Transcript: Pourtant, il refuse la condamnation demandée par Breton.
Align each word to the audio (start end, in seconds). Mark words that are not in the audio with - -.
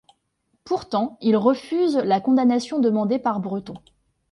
Pourtant, 0.63 1.15
il 1.21 1.37
refuse 1.37 1.97
la 1.97 2.19
condamnation 2.19 2.79
demandée 2.79 3.19
par 3.19 3.39
Breton. 3.39 3.75